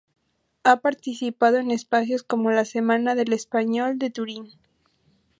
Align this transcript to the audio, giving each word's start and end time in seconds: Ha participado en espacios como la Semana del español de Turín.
Ha 0.63 0.77
participado 0.81 1.57
en 1.57 1.69
espacios 1.69 2.23
como 2.23 2.49
la 2.49 2.65
Semana 2.65 3.13
del 3.13 3.33
español 3.33 3.99
de 3.99 4.09
Turín. 4.09 4.49